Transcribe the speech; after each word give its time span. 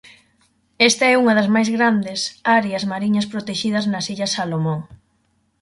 Esta 0.89 1.05
é 1.13 1.15
unha 1.21 1.37
das 1.39 1.51
máis 1.55 1.69
grandes 1.77 2.19
áreas 2.59 2.83
mariñas 2.91 3.29
protexidas 3.33 3.85
nas 3.91 4.05
Illas 4.13 4.33
Salomón. 4.37 4.79